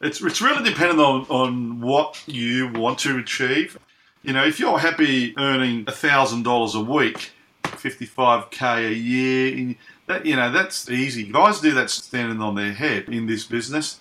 it's, 0.00 0.20
it's 0.20 0.40
really 0.40 0.68
dependent 0.68 1.00
on, 1.00 1.26
on 1.28 1.80
what 1.80 2.22
you 2.26 2.68
want 2.72 2.98
to 3.00 3.18
achieve. 3.18 3.78
You 4.22 4.32
know, 4.32 4.44
if 4.44 4.58
you're 4.58 4.78
happy 4.78 5.34
earning 5.38 5.84
thousand 5.86 6.42
dollars 6.42 6.74
a 6.74 6.80
week, 6.80 7.30
fifty-five 7.64 8.50
k 8.50 8.86
a 8.86 8.90
year, 8.90 9.76
that 10.08 10.26
you 10.26 10.36
know 10.36 10.50
that's 10.52 10.90
easy. 10.90 11.24
Guys 11.24 11.60
do 11.60 11.70
that 11.72 11.88
standing 11.88 12.42
on 12.42 12.54
their 12.54 12.72
head 12.72 13.08
in 13.08 13.26
this 13.26 13.44
business. 13.44 14.00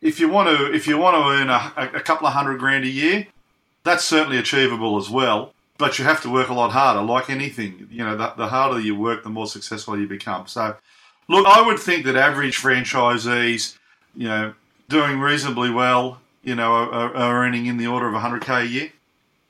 If 0.00 0.20
you 0.20 0.28
want 0.28 0.48
to, 0.56 0.72
if 0.72 0.86
you 0.86 0.98
want 0.98 1.16
to 1.16 1.22
earn 1.30 1.50
a, 1.50 1.98
a 1.98 2.00
couple 2.00 2.26
of 2.26 2.32
hundred 2.32 2.58
grand 2.58 2.84
a 2.84 2.88
year, 2.88 3.26
that's 3.84 4.04
certainly 4.04 4.38
achievable 4.38 4.96
as 4.96 5.08
well. 5.08 5.52
But 5.78 5.98
you 5.98 6.04
have 6.04 6.22
to 6.22 6.30
work 6.30 6.48
a 6.48 6.54
lot 6.54 6.72
harder, 6.72 7.02
like 7.02 7.28
anything. 7.28 7.88
You 7.90 8.04
know, 8.04 8.16
the, 8.16 8.32
the 8.36 8.46
harder 8.48 8.80
you 8.80 8.96
work, 8.96 9.22
the 9.22 9.30
more 9.30 9.46
successful 9.46 9.98
you 9.98 10.06
become. 10.06 10.46
So, 10.46 10.76
look, 11.28 11.46
I 11.46 11.60
would 11.66 11.78
think 11.78 12.04
that 12.06 12.16
average 12.16 12.56
franchisees, 12.56 13.76
you 14.14 14.28
know, 14.28 14.54
doing 14.88 15.20
reasonably 15.20 15.70
well, 15.70 16.20
you 16.42 16.54
know, 16.54 16.72
are, 16.72 17.14
are 17.14 17.44
earning 17.44 17.66
in 17.66 17.76
the 17.76 17.86
order 17.86 18.08
of 18.08 18.14
100k 18.14 18.62
a 18.62 18.66
year. 18.66 18.92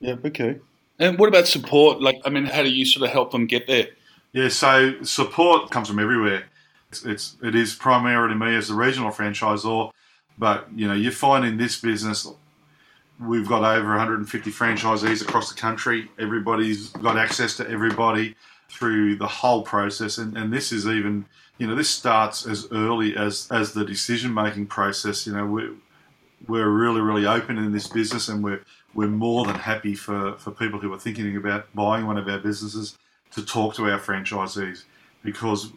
Yeah, 0.00 0.16
okay. 0.24 0.58
And 0.98 1.18
what 1.18 1.28
about 1.28 1.46
support? 1.46 2.00
Like, 2.00 2.20
I 2.24 2.30
mean, 2.30 2.46
how 2.46 2.62
do 2.62 2.70
you 2.70 2.84
sort 2.84 3.06
of 3.06 3.12
help 3.12 3.30
them 3.30 3.46
get 3.46 3.66
there? 3.66 3.88
Yeah, 4.32 4.48
so 4.48 5.02
support 5.02 5.70
comes 5.70 5.88
from 5.88 5.98
everywhere. 5.98 6.44
It's, 6.90 7.04
it's 7.04 7.36
it 7.42 7.54
is 7.54 7.74
primarily 7.74 8.34
me 8.34 8.54
as 8.54 8.68
the 8.68 8.74
regional 8.74 9.10
franchisor, 9.10 9.92
but 10.38 10.68
you 10.74 10.86
know, 10.86 10.94
you 10.94 11.10
find 11.10 11.44
in 11.44 11.56
this 11.56 11.80
business, 11.80 12.26
We've 13.18 13.48
got 13.48 13.64
over 13.64 13.88
150 13.88 14.50
franchisees 14.50 15.22
across 15.22 15.48
the 15.50 15.58
country. 15.58 16.10
Everybody's 16.18 16.90
got 16.90 17.16
access 17.16 17.56
to 17.56 17.68
everybody 17.68 18.34
through 18.68 19.16
the 19.16 19.26
whole 19.26 19.62
process, 19.62 20.18
and, 20.18 20.36
and 20.36 20.52
this 20.52 20.70
is 20.70 20.86
even 20.86 21.24
you 21.56 21.66
know 21.66 21.74
this 21.74 21.88
starts 21.88 22.46
as 22.46 22.68
early 22.72 23.16
as 23.16 23.48
as 23.50 23.72
the 23.72 23.86
decision 23.86 24.34
making 24.34 24.66
process. 24.66 25.26
You 25.26 25.32
know 25.32 25.46
we're 25.46 25.74
we're 26.46 26.68
really 26.68 27.00
really 27.00 27.24
open 27.24 27.56
in 27.56 27.72
this 27.72 27.86
business, 27.86 28.28
and 28.28 28.44
we're 28.44 28.62
we're 28.92 29.08
more 29.08 29.46
than 29.46 29.54
happy 29.54 29.94
for, 29.94 30.36
for 30.36 30.50
people 30.50 30.78
who 30.78 30.92
are 30.92 30.98
thinking 30.98 31.36
about 31.36 31.74
buying 31.74 32.06
one 32.06 32.18
of 32.18 32.28
our 32.28 32.38
businesses 32.38 32.98
to 33.30 33.44
talk 33.44 33.74
to 33.76 33.90
our 33.90 33.98
franchisees 33.98 34.84
because 35.26 35.72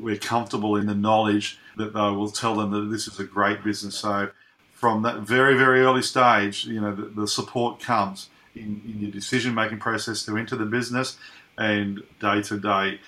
we're 0.00 0.18
comfortable 0.18 0.76
in 0.76 0.86
the 0.86 0.94
knowledge 0.94 1.58
that 1.76 1.92
they 1.94 2.10
will 2.18 2.30
tell 2.30 2.54
them 2.54 2.70
that 2.70 2.94
this 2.94 3.08
is 3.08 3.18
a 3.18 3.24
great 3.24 3.64
business. 3.64 3.96
So 3.96 4.30
from 4.72 5.02
that 5.02 5.20
very, 5.20 5.56
very 5.56 5.80
early 5.80 6.02
stage, 6.02 6.66
you 6.66 6.80
know, 6.80 6.94
the, 6.94 7.06
the 7.22 7.26
support 7.26 7.80
comes 7.80 8.28
in, 8.54 8.82
in 8.84 9.00
your 9.00 9.10
decision 9.10 9.54
making 9.54 9.78
process 9.78 10.24
to 10.26 10.36
enter 10.36 10.54
the 10.54 10.66
business 10.66 11.16
and 11.58 12.02
day 12.20 12.42
to 12.42 12.58
day, 12.58 13.00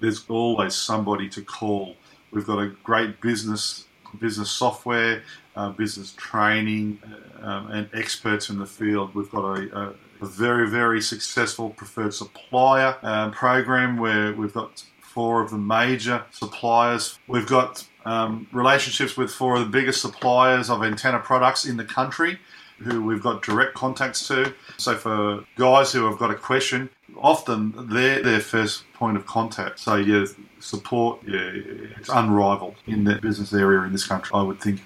there's 0.00 0.24
always 0.28 0.74
somebody 0.74 1.28
to 1.28 1.42
call. 1.42 1.96
We've 2.32 2.46
got 2.46 2.58
a 2.58 2.68
great 2.82 3.20
business 3.20 3.84
business 4.18 4.50
software, 4.50 5.22
uh, 5.54 5.70
business 5.70 6.12
training, 6.16 7.00
um, 7.40 7.70
and 7.70 7.88
experts 7.94 8.50
in 8.50 8.58
the 8.58 8.66
field. 8.66 9.14
We've 9.14 9.30
got 9.30 9.44
a, 9.44 9.78
a, 9.78 9.94
a 10.20 10.26
very, 10.26 10.68
very 10.68 11.00
successful 11.00 11.70
preferred 11.70 12.12
supplier 12.12 12.96
um, 13.02 13.30
program 13.30 13.96
where 13.98 14.32
we've 14.32 14.52
got 14.52 14.82
four 15.10 15.42
of 15.42 15.50
the 15.50 15.58
major 15.58 16.24
suppliers. 16.30 17.18
We've 17.26 17.46
got 17.46 17.84
um, 18.04 18.46
relationships 18.52 19.16
with 19.16 19.30
four 19.30 19.56
of 19.56 19.60
the 19.60 19.70
biggest 19.70 20.00
suppliers 20.00 20.70
of 20.70 20.82
antenna 20.82 21.18
products 21.18 21.64
in 21.64 21.76
the 21.76 21.84
country 21.84 22.38
who 22.78 23.04
we've 23.04 23.22
got 23.22 23.42
direct 23.42 23.74
contacts 23.74 24.26
to. 24.28 24.54
So 24.78 24.94
for 24.94 25.44
guys 25.56 25.92
who 25.92 26.06
have 26.06 26.18
got 26.18 26.30
a 26.30 26.34
question, 26.34 26.88
often 27.18 27.74
they're 27.90 28.22
their 28.22 28.40
first 28.40 28.84
point 28.94 29.16
of 29.16 29.26
contact. 29.26 29.80
So 29.80 29.96
your 29.96 30.26
support, 30.60 31.20
yeah, 31.26 31.50
it's 31.98 32.08
unrivaled 32.08 32.76
in 32.86 33.04
that 33.04 33.20
business 33.20 33.52
area 33.52 33.82
in 33.82 33.92
this 33.92 34.06
country, 34.06 34.30
I 34.32 34.42
would 34.42 34.60
think. 34.60 34.80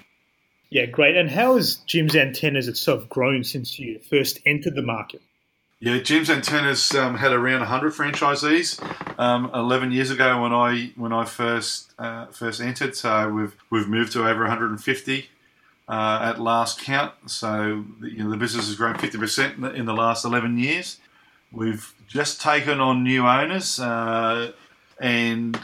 Yeah, 0.71 0.87
great. 0.87 1.15
And 1.15 1.29
how 1.29 1.55
has 1.55 1.77
Jim's 1.85 2.15
Antennas 2.15 2.67
itself 2.67 3.07
grown 3.07 3.43
since 3.43 3.79
you 3.79 3.99
first 3.99 4.39
entered 4.45 4.75
the 4.75 4.81
market? 4.81 5.21
Yeah, 5.81 5.97
Jim's 5.99 6.29
Antennas 6.29 6.95
um, 6.95 7.17
had 7.17 7.33
around 7.33 7.59
100 7.59 7.93
franchisees 7.93 8.79
um, 9.19 9.51
11 9.53 9.91
years 9.91 10.09
ago 10.09 10.41
when 10.41 10.53
I 10.53 10.93
when 10.95 11.11
I 11.11 11.25
first 11.25 11.91
uh, 11.99 12.27
first 12.27 12.61
entered. 12.61 12.95
So 12.95 13.29
we've 13.29 13.55
we've 13.69 13.87
moved 13.87 14.13
to 14.13 14.25
over 14.25 14.41
150 14.41 15.29
uh, 15.89 16.19
at 16.21 16.39
last 16.39 16.79
count. 16.81 17.13
So 17.27 17.83
you 18.01 18.23
know, 18.23 18.29
the 18.29 18.37
business 18.37 18.67
has 18.67 18.75
grown 18.75 18.95
50% 18.95 19.55
in 19.55 19.61
the, 19.61 19.73
in 19.73 19.85
the, 19.85 19.93
last 19.93 20.23
11 20.23 20.57
years. 20.57 20.99
We've 21.51 21.93
just 22.07 22.41
taken 22.41 22.79
on 22.79 23.03
new 23.03 23.27
owners, 23.27 23.77
uh, 23.77 24.53
and 24.99 25.59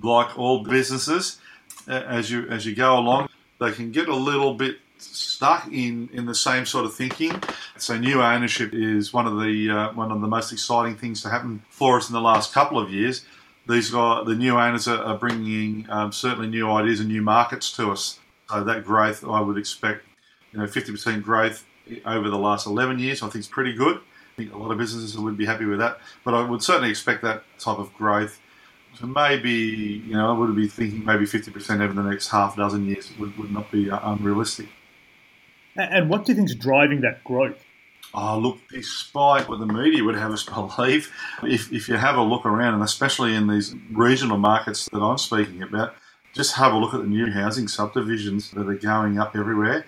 like 0.00 0.38
all 0.38 0.62
businesses, 0.62 1.40
as 1.88 2.30
you 2.30 2.46
as 2.48 2.64
you 2.64 2.76
go 2.76 2.96
along, 2.96 3.28
they 3.58 3.72
can 3.72 3.90
get 3.90 4.08
a 4.08 4.16
little 4.16 4.54
bit 4.54 4.78
stuck 5.02 5.72
in, 5.72 6.08
in 6.12 6.26
the 6.26 6.34
same 6.34 6.66
sort 6.66 6.84
of 6.84 6.94
thinking. 6.94 7.40
So 7.76 7.96
new 7.96 8.22
ownership 8.22 8.72
is 8.72 9.12
one 9.12 9.26
of 9.26 9.40
the 9.40 9.70
uh, 9.70 9.92
one 9.92 10.10
of 10.10 10.20
the 10.20 10.26
most 10.26 10.52
exciting 10.52 10.96
things 10.96 11.22
to 11.22 11.28
happen 11.28 11.62
for 11.70 11.96
us 11.98 12.08
in 12.08 12.14
the 12.14 12.20
last 12.20 12.52
couple 12.52 12.78
of 12.78 12.90
years. 12.90 13.24
These 13.68 13.90
guys, 13.90 14.26
the 14.26 14.34
new 14.34 14.58
owners 14.58 14.88
are, 14.88 15.02
are 15.02 15.16
bringing 15.16 15.86
um, 15.90 16.10
certainly 16.10 16.48
new 16.48 16.70
ideas 16.70 17.00
and 17.00 17.08
new 17.08 17.22
markets 17.22 17.70
to 17.72 17.90
us. 17.90 18.18
So 18.48 18.64
that 18.64 18.84
growth, 18.84 19.24
I 19.24 19.40
would 19.40 19.58
expect, 19.58 20.04
you 20.52 20.58
know, 20.58 20.64
50% 20.64 21.22
growth 21.22 21.66
over 22.06 22.30
the 22.30 22.38
last 22.38 22.66
11 22.66 22.98
years. 22.98 23.22
I 23.22 23.28
think 23.28 23.40
is 23.40 23.48
pretty 23.48 23.74
good. 23.74 23.98
I 23.98 24.36
think 24.36 24.54
a 24.54 24.58
lot 24.58 24.70
of 24.70 24.78
businesses 24.78 25.18
would 25.18 25.36
be 25.36 25.44
happy 25.44 25.66
with 25.66 25.80
that. 25.80 25.98
But 26.24 26.34
I 26.34 26.42
would 26.42 26.62
certainly 26.62 26.88
expect 26.88 27.22
that 27.22 27.44
type 27.58 27.78
of 27.78 27.92
growth 27.94 28.40
to 28.98 29.06
maybe, 29.06 30.02
you 30.06 30.14
know, 30.14 30.30
I 30.30 30.38
would 30.38 30.56
be 30.56 30.66
thinking 30.66 31.04
maybe 31.04 31.24
50% 31.24 31.80
over 31.80 31.92
the 31.92 32.02
next 32.02 32.28
half 32.28 32.56
dozen 32.56 32.86
years 32.86 33.12
would, 33.18 33.36
would 33.38 33.52
not 33.52 33.70
be 33.70 33.90
uh, 33.90 34.00
unrealistic. 34.02 34.68
And 35.78 36.10
what 36.10 36.24
do 36.24 36.32
you 36.32 36.36
think 36.36 36.50
is 36.50 36.56
driving 36.56 37.00
that 37.02 37.22
growth? 37.24 37.64
Oh, 38.14 38.38
look, 38.38 38.58
despite 38.70 39.48
what 39.48 39.60
the 39.60 39.66
media 39.66 40.02
would 40.02 40.16
have 40.16 40.32
us 40.32 40.42
believe, 40.76 41.12
if, 41.42 41.72
if 41.72 41.88
you 41.88 41.96
have 41.96 42.16
a 42.16 42.22
look 42.22 42.44
around, 42.44 42.74
and 42.74 42.82
especially 42.82 43.34
in 43.34 43.46
these 43.46 43.74
regional 43.92 44.38
markets 44.38 44.88
that 44.92 44.98
I'm 44.98 45.18
speaking 45.18 45.62
about, 45.62 45.94
just 46.34 46.56
have 46.56 46.72
a 46.72 46.76
look 46.76 46.94
at 46.94 47.00
the 47.00 47.06
new 47.06 47.30
housing 47.30 47.68
subdivisions 47.68 48.50
that 48.52 48.68
are 48.68 48.74
going 48.74 49.18
up 49.18 49.36
everywhere. 49.36 49.84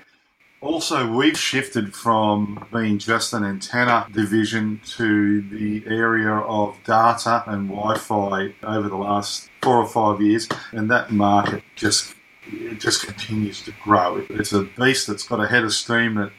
Also, 0.61 1.11
we've 1.11 1.38
shifted 1.38 1.94
from 1.94 2.66
being 2.70 2.99
just 2.99 3.32
an 3.32 3.44
antenna 3.44 4.06
division 4.12 4.80
to 4.85 5.40
the 5.40 5.82
area 5.87 6.30
of 6.30 6.76
data 6.85 7.42
and 7.47 7.68
Wi 7.68 7.97
Fi 7.97 8.54
over 8.62 8.90
the 8.90 8.97
last 8.97 9.49
four 9.62 9.78
or 9.78 9.87
five 9.87 10.20
years, 10.20 10.49
and 10.73 10.90
that 10.90 11.11
market 11.11 11.62
just 11.76 12.14
it 12.52 12.80
just 12.80 13.07
continues 13.07 13.62
to 13.62 13.73
grow. 13.83 14.25
It's 14.30 14.52
a 14.52 14.62
beast 14.62 15.07
that's 15.07 15.26
got 15.26 15.40
a 15.40 15.49
head 15.49 15.64
of 15.64 15.73
steam 15.73 16.14
that 16.16 16.33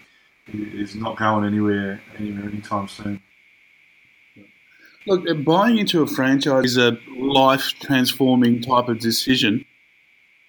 is 0.54 0.96
not 0.96 1.18
going 1.18 1.46
anywhere 1.46 2.02
anywhere 2.18 2.50
anytime 2.50 2.88
soon. 2.88 3.22
Look, 5.08 5.26
buying 5.44 5.80
into 5.80 6.04
a 6.04 6.08
franchise 6.08 6.66
is 6.66 6.78
a 6.78 6.98
life 7.18 7.74
transforming 7.80 8.62
type 8.62 8.88
of 8.88 9.00
decision. 9.00 9.66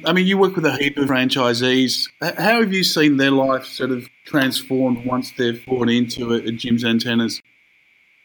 I 0.04 0.12
mean, 0.12 0.26
you 0.26 0.37
work 0.37 0.57
with 0.57 0.66
a 0.66 0.76
heap 0.76 0.97
of 0.99 1.09
franchisees. 1.09 2.09
How 2.21 2.61
have 2.61 2.73
you 2.73 2.85
seen 2.85 3.16
their 3.16 3.31
life 3.31 3.64
sort 3.64 3.92
of 3.92 4.09
transformed 4.25 5.07
once 5.07 5.33
they've 5.38 5.64
bought 5.64 5.88
into 5.88 6.35
a, 6.35 6.38
a 6.38 6.52
Jim's 6.52 6.85
antennas? 6.85 7.40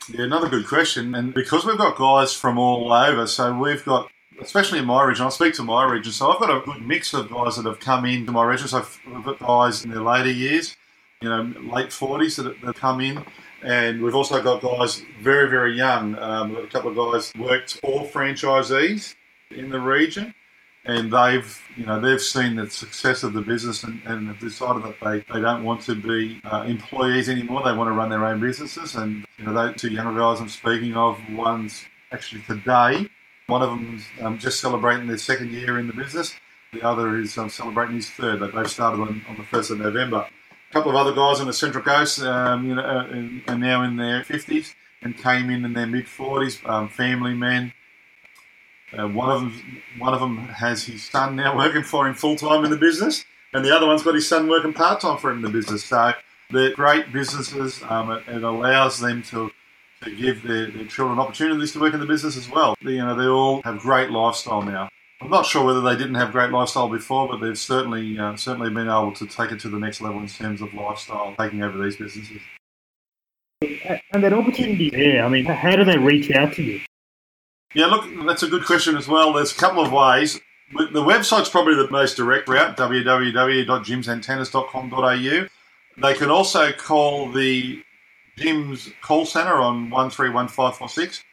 Yeah, 0.09 0.25
another 0.25 0.49
good 0.49 0.67
question. 0.67 1.13
And 1.13 1.33
because 1.33 1.65
we've 1.65 1.77
got 1.77 1.97
guys 1.97 2.33
from 2.33 2.57
all 2.57 2.91
over, 2.91 3.27
so 3.27 3.57
we've 3.57 3.83
got 3.85 4.09
especially 4.41 4.79
in 4.79 4.85
my 4.85 5.03
region, 5.03 5.23
I'll 5.23 5.31
speak 5.31 5.53
to 5.55 5.63
my 5.63 5.83
region. 5.83 6.11
So 6.11 6.31
I've 6.31 6.39
got 6.39 6.55
a 6.55 6.61
good 6.61 6.85
mix 6.85 7.13
of 7.13 7.29
guys 7.29 7.55
that 7.55 7.65
have 7.65 7.79
come 7.79 8.05
into 8.05 8.31
my 8.31 8.43
region. 8.43 8.67
So 8.67 8.77
I've 8.79 9.23
got 9.23 9.39
guys 9.39 9.83
in 9.83 9.91
their 9.91 10.01
later 10.01 10.31
years, 10.31 10.75
you 11.21 11.29
know, 11.29 11.53
late 11.61 11.89
40s 11.89 12.43
that 12.43 12.57
have 12.57 12.75
come 12.75 13.01
in. 13.01 13.23
And 13.63 14.03
we've 14.03 14.15
also 14.15 14.41
got 14.41 14.61
guys 14.61 15.03
very, 15.21 15.49
very 15.49 15.75
young. 15.75 16.17
Um, 16.19 16.49
we've 16.49 16.57
got 16.57 16.65
a 16.65 16.71
couple 16.71 16.91
of 16.91 17.13
guys 17.13 17.33
worked 17.35 17.79
for 17.81 18.05
franchisees 18.05 19.15
in 19.51 19.69
the 19.69 19.79
region. 19.79 20.33
And 20.85 21.11
they've, 21.11 21.61
you 21.75 21.85
know, 21.85 21.99
they've 21.99 22.21
seen 22.21 22.55
the 22.55 22.69
success 22.69 23.23
of 23.23 23.33
the 23.33 23.41
business 23.41 23.83
and, 23.83 24.01
and 24.05 24.29
have 24.29 24.39
decided 24.39 24.83
that 24.83 24.95
they, 25.01 25.33
they 25.33 25.41
don't 25.41 25.65
want 25.65 25.81
to 25.81 25.95
be 25.95 26.39
uh, 26.45 26.63
employees 26.65 27.27
anymore. 27.27 27.61
They 27.65 27.73
want 27.73 27.89
to 27.89 27.91
run 27.91 28.09
their 28.09 28.25
own 28.25 28.39
businesses. 28.39 28.95
And, 28.95 29.25
you 29.37 29.45
know, 29.45 29.53
those 29.53 29.75
two 29.75 29.89
younger 29.89 30.17
guys 30.17 30.39
I'm 30.39 30.47
speaking 30.47 30.95
of, 30.95 31.19
one's 31.33 31.83
actually 32.13 32.41
today 32.43 33.09
one 33.47 33.61
of 33.61 33.69
them's 33.69 34.03
um, 34.21 34.37
just 34.37 34.59
celebrating 34.59 35.07
their 35.07 35.17
second 35.17 35.51
year 35.51 35.79
in 35.79 35.87
the 35.87 35.93
business. 35.93 36.35
The 36.73 36.81
other 36.81 37.17
is 37.17 37.37
um, 37.37 37.49
celebrating 37.49 37.95
his 37.95 38.09
third. 38.09 38.41
They 38.41 38.47
both 38.47 38.69
started 38.69 39.01
on, 39.01 39.25
on 39.29 39.37
the 39.37 39.43
1st 39.43 39.71
of 39.71 39.79
November. 39.79 40.27
A 40.69 40.73
couple 40.73 40.91
of 40.91 40.97
other 40.97 41.15
guys 41.15 41.39
on 41.39 41.47
the 41.47 41.53
Central 41.53 41.81
Coast 41.81 42.19
um, 42.19 42.67
you 42.67 42.75
know, 42.75 42.81
uh, 42.81 43.51
are 43.51 43.57
now 43.57 43.83
in 43.83 43.95
their 43.95 44.21
50s 44.21 44.75
and 45.01 45.17
came 45.17 45.49
in 45.49 45.63
in 45.63 45.71
their 45.71 45.87
mid 45.87 46.07
40s, 46.07 46.67
um, 46.69 46.89
family 46.89 47.33
men. 47.33 47.71
Uh, 48.97 49.07
one 49.07 49.29
of 49.29 49.41
them, 49.41 49.81
one 49.97 50.13
of 50.13 50.19
them 50.19 50.37
has 50.37 50.83
his 50.83 51.03
son 51.03 51.37
now 51.37 51.55
working 51.57 51.83
for 51.83 52.05
him 52.05 52.15
full 52.15 52.35
time 52.35 52.65
in 52.65 52.71
the 52.71 52.77
business, 52.77 53.23
and 53.53 53.63
the 53.63 53.73
other 53.73 53.87
one's 53.87 54.03
got 54.03 54.15
his 54.15 54.27
son 54.27 54.49
working 54.49 54.73
part 54.73 54.99
time 54.99 55.17
for 55.17 55.31
him 55.31 55.37
in 55.37 55.43
the 55.43 55.49
business. 55.49 55.85
So 55.85 56.11
they're 56.49 56.73
great 56.73 57.13
businesses. 57.13 57.81
Um, 57.87 58.11
it, 58.11 58.23
it 58.27 58.43
allows 58.43 58.99
them 58.99 59.23
to 59.23 59.51
to 60.03 60.15
give 60.15 60.43
their, 60.43 60.67
their 60.67 60.85
children 60.85 61.19
opportunities 61.19 61.73
to 61.73 61.79
work 61.79 61.93
in 61.93 61.99
the 61.99 62.05
business 62.05 62.37
as 62.37 62.49
well. 62.49 62.75
You 62.81 62.97
know, 62.97 63.15
they 63.15 63.27
all 63.27 63.61
have 63.63 63.79
great 63.79 64.11
lifestyle 64.11 64.61
now. 64.61 64.89
I'm 65.19 65.29
not 65.29 65.47
sure 65.47 65.65
whether 65.65 65.81
they 65.81 65.95
didn't 65.95 66.15
have 66.15 66.31
great 66.31 66.51
lifestyle 66.51 66.89
before, 66.89 67.27
but 67.27 67.37
they've 67.37 67.57
certainly 67.57 68.19
uh, 68.19 68.35
certainly 68.35 68.69
been 68.69 68.87
able 68.87 69.13
to 69.13 69.25
take 69.25 69.51
it 69.51 69.59
to 69.61 69.69
the 69.69 69.79
next 69.79 69.99
level 69.99 70.19
in 70.19 70.27
terms 70.27 70.61
of 70.61 70.73
lifestyle, 70.75 71.33
taking 71.39 71.63
over 71.63 71.83
these 71.83 71.95
businesses. 71.95 72.39
And 74.11 74.23
that 74.23 74.33
opportunity 74.33 74.91
there, 74.91 75.25
I 75.25 75.29
mean, 75.29 75.45
how 75.45 75.75
do 75.75 75.83
they 75.83 75.97
reach 75.97 76.29
out 76.31 76.53
to 76.53 76.63
you? 76.63 76.81
Yeah, 77.73 77.87
look, 77.87 78.05
that's 78.25 78.43
a 78.43 78.47
good 78.47 78.65
question 78.65 78.95
as 78.95 79.07
well. 79.07 79.33
There's 79.33 79.51
a 79.51 79.55
couple 79.55 79.83
of 79.83 79.91
ways. 79.91 80.39
The 80.71 81.03
website's 81.03 81.49
probably 81.49 81.73
the 81.75 81.89
most 81.89 82.15
direct 82.17 82.47
route, 82.47 82.77
www.jimsantennas.com.au. 82.77 85.47
They 85.99 86.13
can 86.13 86.29
also 86.29 86.71
call 86.71 87.31
the 87.31 87.81
Jim's 88.37 88.91
call 89.01 89.25
centre 89.25 89.59
on 89.59 89.89
131546 89.89 91.23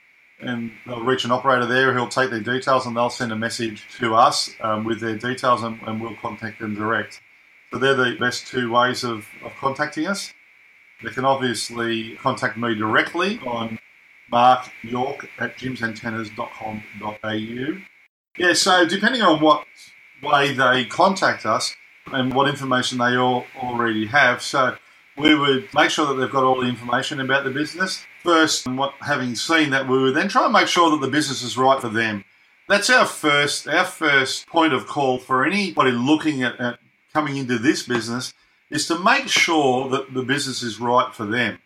and 0.41 0.73
they'll 0.87 1.05
reach 1.05 1.25
an 1.25 1.31
operator 1.31 1.67
there 1.67 1.93
who'll 1.93 2.09
take 2.09 2.31
their 2.31 2.41
details 2.41 2.87
and 2.87 2.97
they'll 2.97 3.11
send 3.11 3.31
a 3.31 3.37
message 3.37 3.87
to 3.99 4.15
us 4.15 4.51
um, 4.61 4.85
with 4.85 5.01
their 5.01 5.17
details 5.17 5.63
and, 5.63 5.79
and, 5.87 6.01
we'll 6.01 6.17
contact 6.17 6.61
them 6.61 6.75
direct. 6.75 7.21
So 7.71 7.79
they're 7.79 7.95
the 7.95 8.17
best 8.19 8.47
two 8.47 8.73
ways 8.73 9.05
of, 9.05 9.27
of 9.45 9.53
contacting 9.61 10.07
us. 10.07 10.33
They 11.03 11.11
can 11.11 11.25
obviously 11.25 12.17
contact 12.17 12.57
me 12.57 12.75
directly 12.75 13.39
on 13.41 13.79
Mark 14.31 14.71
York 14.83 15.29
at 15.39 15.59
jimsantennas.com.au. 15.59 17.81
Yeah, 18.37 18.53
so 18.55 18.87
depending 18.87 19.23
on 19.23 19.41
what 19.41 19.65
way 20.23 20.55
they 20.55 20.87
contact 20.87 21.47
us 21.47 21.75
and 22.07 22.35
what 22.35 22.49
information 22.49 22.99
they 22.99 23.17
all 23.17 23.45
already 23.57 24.07
have, 24.07 24.43
so 24.43 24.77
we 25.17 25.35
would 25.35 25.69
make 25.75 25.91
sure 25.91 26.07
that 26.07 26.15
they've 26.15 26.31
got 26.31 26.45
all 26.45 26.61
the 26.61 26.69
information 26.69 27.21
about 27.21 27.45
the 27.45 27.51
business. 27.51 28.05
First, 28.23 28.67
what, 28.69 28.95
having 29.01 29.35
seen 29.35 29.71
that, 29.71 29.89
we 29.89 29.99
would 29.99 30.15
then 30.15 30.29
try 30.29 30.45
and 30.45 30.53
make 30.53 30.69
sure 30.69 30.91
that 30.91 31.01
the 31.01 31.11
business 31.11 31.43
is 31.43 31.57
right 31.57 31.81
for 31.81 31.89
them. 31.89 32.25
That's 32.69 32.89
our 32.89 33.05
first 33.07 33.69
our 33.69 33.85
first 33.85 34.47
point 34.47 34.73
of 34.73 34.87
call 34.87 35.19
for 35.19 35.45
anybody 35.45 35.91
looking 35.91 36.43
at, 36.43 36.59
at 36.59 36.79
coming 37.13 37.37
into 37.37 37.59
this 37.59 37.83
business 37.83 38.33
is 38.71 38.87
to 38.89 38.99
make 38.99 39.29
sure 39.29 39.89
that 39.91 40.15
the 40.15 40.23
business 40.23 40.63
is 40.63 40.81
right 40.81 41.15
for 41.15 41.27
them. 41.27 41.59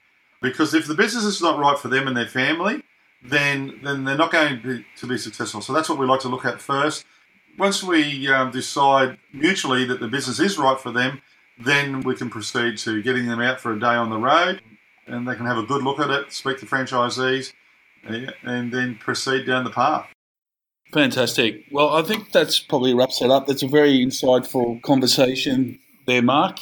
Because 0.43 0.75
if 0.75 0.87
the 0.87 0.95
business 0.95 1.25
is 1.25 1.41
not 1.41 1.59
right 1.59 1.79
for 1.79 1.89
them 1.89 2.09
and 2.09 2.17
their 2.17 2.27
family, 2.27 2.83
then 3.23 3.79
then 3.85 4.05
they're 4.05 4.17
not 4.17 4.33
going 4.33 4.61
to 4.61 4.79
be, 4.79 4.87
to 4.97 5.07
be 5.07 5.17
successful. 5.19 5.61
So 5.61 5.73
that's 5.73 5.89
what 5.89 5.99
we 5.99 6.07
like 6.07 6.21
to 6.21 6.29
look 6.29 6.45
at 6.45 6.61
first. 6.61 7.05
Once 7.57 7.83
we 7.83 8.29
um, 8.29 8.51
decide 8.51 9.19
mutually 9.33 9.85
that 9.85 10.01
the 10.01 10.09
business 10.09 10.39
is 10.39 10.59
right 10.59 10.79
for 10.79 10.93
them, 10.93 11.23
then 11.65 12.01
we 12.01 12.15
can 12.15 12.31
proceed 12.31 12.79
to 12.79 13.03
getting 13.03 13.27
them 13.27 13.41
out 13.41 13.61
for 13.61 13.73
a 13.73 13.81
day 13.81 13.87
on 13.87 14.11
the 14.11 14.19
road, 14.19 14.61
and 15.07 15.27
they 15.27 15.35
can 15.35 15.47
have 15.47 15.59
a 15.59 15.65
good 15.65 15.83
look 15.83 15.99
at 15.99 16.11
it, 16.11 16.33
speak 16.33 16.59
to 16.61 16.67
franchisees, 16.67 17.53
and 18.05 18.73
then 18.73 18.97
proceed 18.97 19.47
down 19.47 19.65
the 19.65 19.71
path. 19.71 20.07
Fantastic. 20.93 21.65
Well, 21.71 21.91
I 21.91 22.03
think 22.03 22.33
that's 22.33 22.61
probably 22.61 22.95
wraps 22.95 23.21
it 23.21 23.31
up. 23.31 23.47
That's 23.47 23.63
a 23.63 23.69
very 23.69 23.99
insightful 24.05 24.81
conversation 24.83 25.79
there, 26.07 26.23
Mark. 26.23 26.61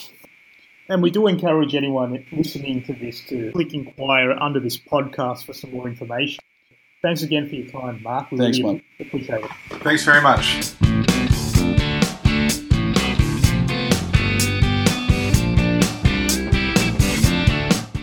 And 0.88 1.02
we 1.02 1.10
do 1.10 1.26
encourage 1.26 1.74
anyone 1.74 2.24
listening 2.32 2.82
to 2.84 2.92
this 2.92 3.20
to 3.28 3.50
click 3.52 3.74
inquire 3.74 4.32
under 4.32 4.60
this 4.60 4.78
podcast 4.78 5.44
for 5.44 5.52
some 5.52 5.72
more 5.72 5.88
information. 5.88 6.42
Thanks 7.02 7.22
again 7.22 7.48
for 7.48 7.54
your 7.54 7.68
time, 7.68 8.02
Mark. 8.02 8.30
We 8.30 8.38
Thanks, 8.38 8.58
really 8.58 8.72
Mark. 8.72 8.82
appreciate 9.00 9.44
it. 9.44 9.50
Thanks 9.82 10.04
very 10.04 10.22
much. 10.22 11.15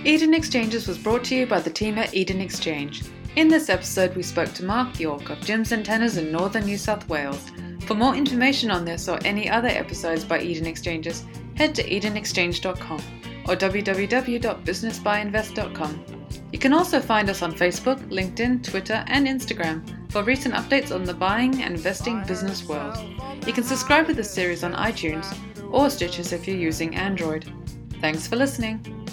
Eden 0.06 0.34
Exchanges 0.34 0.86
was 0.86 0.98
brought 0.98 1.24
to 1.26 1.36
you 1.36 1.46
by 1.46 1.60
the 1.62 1.70
team 1.70 1.98
at 1.98 2.14
Eden 2.14 2.42
Exchange. 2.42 3.04
In 3.38 3.48
this 3.48 3.70
episode, 3.70 4.14
we 4.18 4.24
spoke 4.24 4.54
to 4.54 4.66
Mark 4.66 5.00
York 5.00 5.30
of 5.30 5.40
Jim's 5.40 5.72
Antennas 5.72 6.18
in 6.18 6.30
northern 6.30 6.66
New 6.66 6.78
South 6.78 7.08
Wales. 7.08 7.50
For 7.86 7.94
more 7.94 8.14
information 8.14 8.70
on 8.70 8.84
this 8.84 9.08
or 9.08 9.18
any 9.24 9.50
other 9.50 9.70
episodes 9.70 10.26
by 10.26 10.42
Eden 10.42 10.66
Exchanges, 10.66 11.24
head 11.56 11.74
to 11.76 11.84
edenexchange.com 11.84 13.02
or 13.48 13.56
www.businessbuyinvest.com. 13.56 16.06
You 16.52 16.60
can 16.60 16.74
also 16.74 17.00
find 17.00 17.30
us 17.30 17.42
on 17.42 17.54
Facebook, 17.54 18.06
LinkedIn, 18.10 18.70
Twitter, 18.70 19.06
and 19.08 19.26
Instagram 19.26 20.12
for 20.12 20.22
recent 20.24 20.54
updates 20.54 20.94
on 20.94 21.06
the 21.06 21.14
buying 21.14 21.64
and 21.64 21.76
investing 21.76 22.26
business 22.26 22.66
world. 22.66 22.98
You 23.48 23.54
can 23.54 23.64
subscribe 23.64 24.08
to 24.08 24.14
this 24.14 24.34
series 24.34 24.66
on 24.66 24.74
iTunes 24.74 25.34
or 25.72 25.90
Stitcher 25.90 26.36
if 26.36 26.46
you're 26.46 26.58
using 26.58 26.94
Android. 26.94 27.50
Thanks 28.02 28.28
for 28.28 28.36
listening. 28.36 29.03